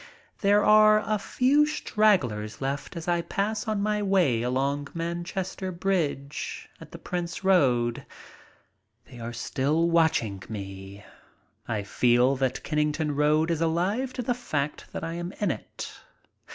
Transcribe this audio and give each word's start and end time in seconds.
There 0.39 0.65
are 0.65 1.01
a 1.05 1.19
few 1.19 1.67
stragglers 1.67 2.59
left 2.59 2.97
as 2.97 3.07
I 3.07 3.21
pass 3.21 3.67
on 3.67 3.83
my 3.83 4.01
way 4.01 4.41
along 4.41 4.87
Manchester 4.95 5.71
Bridge 5.71 6.67
at 6.79 6.91
the 6.91 6.97
Prince 6.97 7.43
Road. 7.43 8.03
They 9.05 9.19
are 9.19 9.31
still 9.31 9.87
watching 9.91 10.41
me. 10.49 11.05
I 11.67 11.83
feel 11.83 12.35
that 12.37 12.63
Kennington 12.63 13.13
Road 13.15 13.51
is 13.51 13.61
alive 13.61 14.11
to 14.13 14.23
the 14.23 14.33
fact 14.33 14.91
that 14.91 15.03
I 15.03 15.13
am 15.13 15.33
in 15.33 15.51
it. 15.51 15.93